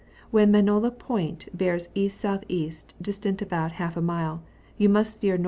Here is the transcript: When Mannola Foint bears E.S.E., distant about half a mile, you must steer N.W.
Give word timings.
When 0.31 0.51
Mannola 0.51 0.89
Foint 0.89 1.47
bears 1.55 1.87
E.S.E., 1.93 2.71
distant 2.99 3.39
about 3.39 3.73
half 3.73 3.95
a 3.95 4.01
mile, 4.01 4.41
you 4.75 4.89
must 4.89 5.17
steer 5.17 5.35
N.W. 5.35 5.39